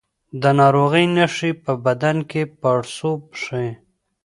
د 0.41 0.43
ناروغۍ 0.59 1.05
نښې 1.15 1.51
په 1.63 1.71
بدن 1.85 2.17
کې 2.29 2.41
پاړسوب 2.61 3.21
ښيي. 3.41 3.71